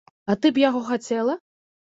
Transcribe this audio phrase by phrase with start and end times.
[0.33, 1.37] А ты б яго хацела?